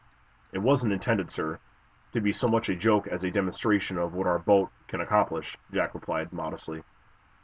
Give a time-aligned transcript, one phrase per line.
[0.51, 1.59] "It wasn't intended, sir,
[2.13, 5.55] to be so much a joke as a demonstration of what our boat can accomplish,"
[5.71, 6.83] Jack replied, modestly.